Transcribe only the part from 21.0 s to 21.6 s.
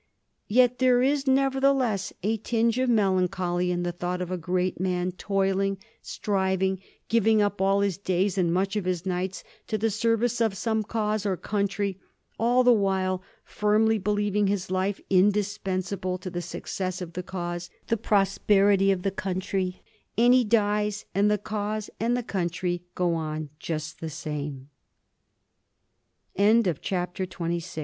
and the